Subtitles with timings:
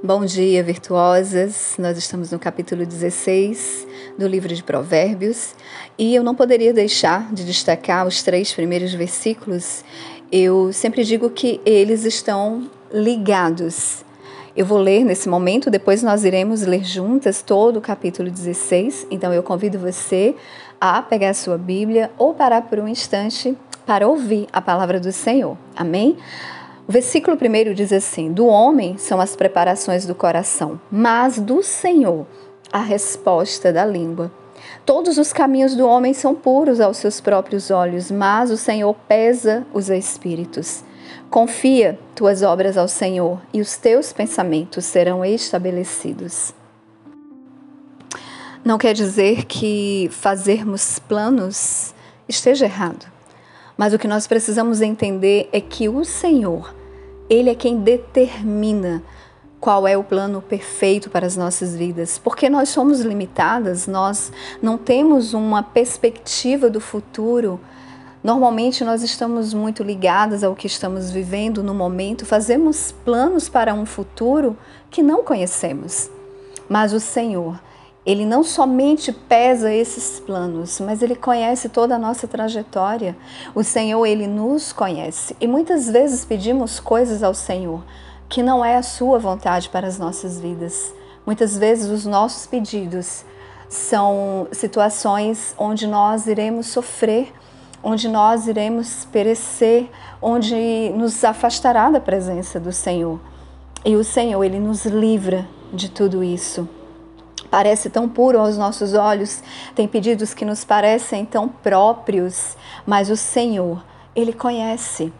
[0.00, 1.74] Bom dia, virtuosas.
[1.76, 3.84] Nós estamos no capítulo 16
[4.16, 5.56] do livro de Provérbios
[5.98, 9.82] e eu não poderia deixar de destacar os três primeiros versículos.
[10.30, 14.04] Eu sempre digo que eles estão ligados.
[14.56, 19.08] Eu vou ler nesse momento, depois nós iremos ler juntas todo o capítulo 16.
[19.10, 20.36] Então eu convido você
[20.80, 25.10] a pegar a sua Bíblia ou parar por um instante para ouvir a palavra do
[25.10, 25.58] Senhor.
[25.74, 26.16] Amém?
[26.88, 32.26] O versículo primeiro diz assim: Do homem são as preparações do coração, mas do Senhor
[32.72, 34.32] a resposta da língua.
[34.86, 39.66] Todos os caminhos do homem são puros aos seus próprios olhos, mas o Senhor pesa
[39.74, 40.82] os espíritos.
[41.28, 46.54] Confia tuas obras ao Senhor e os teus pensamentos serão estabelecidos.
[48.64, 51.94] Não quer dizer que fazermos planos
[52.26, 53.06] esteja errado,
[53.76, 56.77] mas o que nós precisamos entender é que o Senhor
[57.28, 59.02] ele é quem determina
[59.60, 64.78] qual é o plano perfeito para as nossas vidas, porque nós somos limitadas, nós não
[64.78, 67.60] temos uma perspectiva do futuro.
[68.22, 73.84] Normalmente nós estamos muito ligadas ao que estamos vivendo no momento, fazemos planos para um
[73.84, 74.56] futuro
[74.90, 76.10] que não conhecemos.
[76.68, 77.58] Mas o Senhor,
[78.08, 83.14] ele não somente pesa esses planos, mas ele conhece toda a nossa trajetória.
[83.54, 85.36] O Senhor, ele nos conhece.
[85.38, 87.84] E muitas vezes pedimos coisas ao Senhor
[88.26, 90.94] que não é a sua vontade para as nossas vidas.
[91.26, 93.26] Muitas vezes os nossos pedidos
[93.68, 97.30] são situações onde nós iremos sofrer,
[97.82, 99.86] onde nós iremos perecer,
[100.22, 100.54] onde
[100.96, 103.20] nos afastará da presença do Senhor.
[103.84, 106.66] E o Senhor, ele nos livra de tudo isso
[107.50, 109.42] parece tão puro aos nossos olhos,
[109.74, 115.12] tem pedidos que nos parecem tão próprios, mas o Senhor, Ele conhece.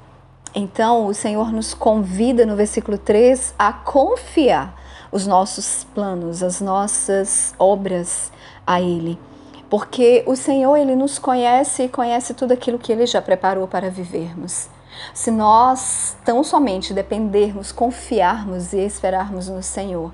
[0.54, 4.74] Então, o Senhor nos convida no versículo 3 a confiar
[5.12, 8.32] os nossos planos, as nossas obras
[8.66, 9.19] a Ele.
[9.70, 13.91] Porque o Senhor, Ele nos conhece e conhece tudo aquilo que Ele já preparou para
[13.91, 14.69] vivermos.
[15.14, 20.12] Se nós tão somente dependermos, confiarmos e esperarmos no Senhor,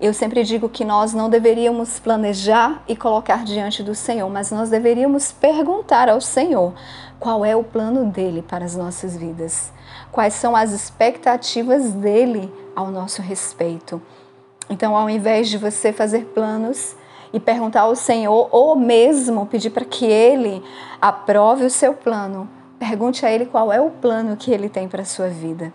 [0.00, 4.68] eu sempre digo que nós não deveríamos planejar e colocar diante do Senhor, mas nós
[4.68, 6.74] deveríamos perguntar ao Senhor
[7.18, 9.72] qual é o plano dele para as nossas vidas,
[10.10, 14.02] quais são as expectativas dele ao nosso respeito.
[14.68, 16.96] Então, ao invés de você fazer planos
[17.32, 20.62] e perguntar ao Senhor, ou mesmo pedir para que ele
[21.00, 25.02] aprove o seu plano, pergunte a ele qual é o plano que ele tem para
[25.02, 25.72] a sua vida.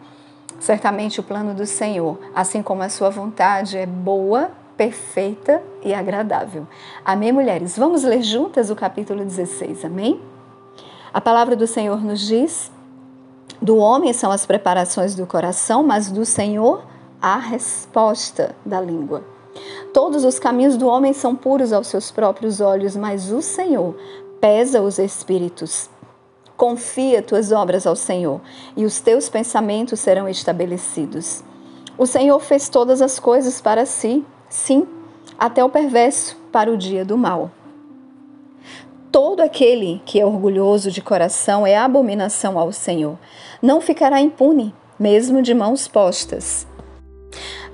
[0.59, 6.67] Certamente o plano do Senhor, assim como a sua vontade, é boa, perfeita e agradável.
[7.03, 7.77] Amém, mulheres?
[7.77, 10.21] Vamos ler juntas o capítulo 16, amém?
[11.13, 12.71] A palavra do Senhor nos diz:
[13.61, 16.83] do homem são as preparações do coração, mas do Senhor
[17.21, 19.23] a resposta da língua.
[19.93, 23.95] Todos os caminhos do homem são puros aos seus próprios olhos, mas o Senhor
[24.39, 25.89] pesa os espíritos.
[26.59, 28.41] Confia tuas obras ao Senhor,
[28.75, 31.41] e os teus pensamentos serão estabelecidos.
[31.97, 34.85] O Senhor fez todas as coisas para si, sim,
[35.39, 37.49] até o perverso para o dia do mal.
[39.09, 43.17] Todo aquele que é orgulhoso de coração é abominação ao Senhor.
[43.61, 46.67] Não ficará impune, mesmo de mãos postas.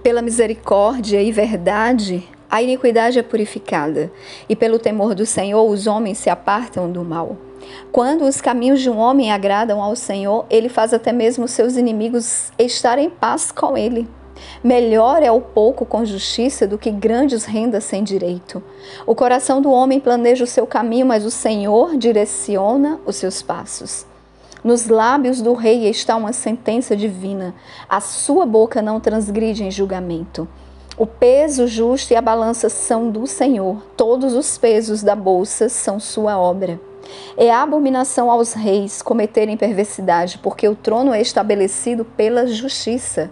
[0.03, 4.11] Pela misericórdia e verdade, a iniquidade é purificada,
[4.47, 7.35] e pelo temor do Senhor os homens se apartam do mal.
[7.91, 12.51] Quando os caminhos de um homem agradam ao Senhor, ele faz até mesmo seus inimigos
[12.57, 14.07] estar em paz com ele.
[14.63, 18.61] Melhor é o pouco com justiça do que grandes rendas sem direito.
[19.05, 24.05] O coração do homem planeja o seu caminho, mas o Senhor direciona os seus passos.
[24.63, 27.53] Nos lábios do rei está uma sentença divina.
[27.87, 30.47] A sua boca não transgride em julgamento.
[30.97, 33.85] O peso justo e a balança são do Senhor.
[33.95, 36.79] Todos os pesos da bolsa são sua obra.
[37.37, 43.29] É abominação aos reis cometerem perversidade, porque o trono é estabelecido pela justiça.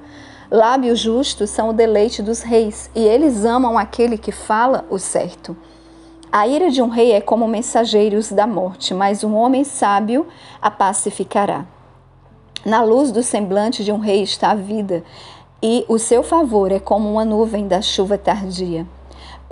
[0.51, 5.56] Lábios justos são o deleite dos reis, e eles amam aquele que fala o certo.
[6.31, 10.27] A ira de um rei é como mensageiros da morte, mas um homem sábio
[10.62, 11.65] a pacificará.
[12.65, 15.03] Na luz do semblante de um rei está a vida,
[15.62, 18.86] e o seu favor é como uma nuvem da chuva tardia.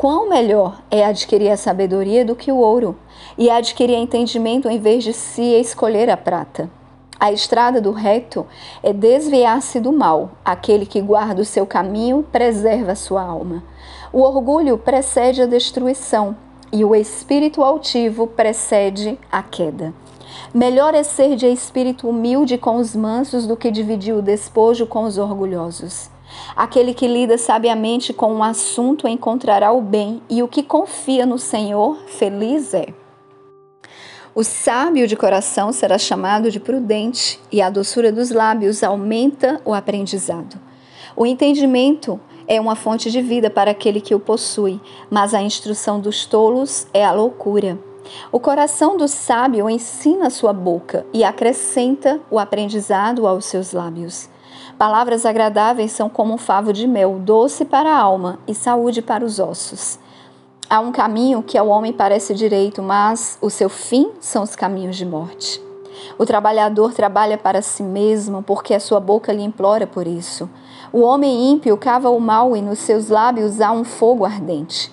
[0.02, 2.96] Quão melhor é adquirir a sabedoria do que o ouro,
[3.38, 6.72] e adquirir entendimento em vez de se escolher a prata.
[7.20, 8.48] A estrada do reto
[8.82, 10.32] é desviar-se do mal.
[10.44, 13.64] Aquele que guarda o seu caminho preserva a sua alma.
[14.12, 16.36] O orgulho precede a destruição
[16.74, 19.94] e o espírito altivo precede a queda.
[20.52, 25.04] Melhor é ser de espírito humilde com os mansos do que dividir o despojo com
[25.04, 26.10] os orgulhosos.
[26.56, 31.38] Aquele que lida sabiamente com um assunto encontrará o bem, e o que confia no
[31.38, 32.88] Senhor, feliz é.
[34.34, 39.74] O sábio de coração será chamado de prudente, e a doçura dos lábios aumenta o
[39.74, 40.58] aprendizado.
[41.16, 44.80] O entendimento é uma fonte de vida para aquele que o possui,
[45.10, 47.78] mas a instrução dos tolos é a loucura.
[48.32, 54.30] O coração do sábio ensina sua boca e acrescenta o aprendizado aos seus lábios.
[54.78, 59.24] Palavras agradáveis são como um favo de mel, doce para a alma e saúde para
[59.24, 60.00] os ossos.
[60.70, 64.96] Há um caminho que ao homem parece direito, mas o seu fim são os caminhos
[64.96, 65.62] de morte.
[66.18, 70.50] O trabalhador trabalha para si mesmo, porque a sua boca lhe implora por isso.
[70.92, 74.92] O homem ímpio cava o mal e nos seus lábios há um fogo ardente.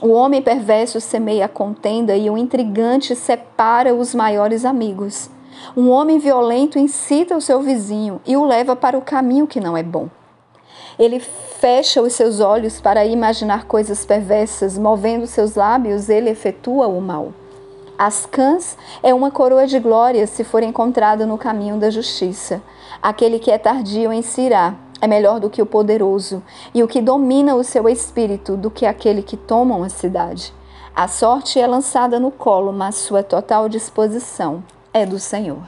[0.00, 5.30] O homem perverso semeia a contenda e o intrigante separa os maiores amigos.
[5.76, 9.76] Um homem violento incita o seu vizinho e o leva para o caminho que não
[9.76, 10.08] é bom.
[10.98, 17.00] Ele fecha os seus olhos para imaginar coisas perversas, movendo seus lábios, ele efetua o
[17.00, 17.32] mal.
[17.98, 22.60] As cãs é uma coroa de glória se for encontrado no caminho da justiça.
[23.00, 26.42] Aquele que é tardio em se irá é melhor do que o poderoso,
[26.72, 30.54] e o que domina o seu espírito do que aquele que toma uma cidade.
[30.94, 34.62] A sorte é lançada no colo, mas sua total disposição
[34.92, 35.66] é do Senhor.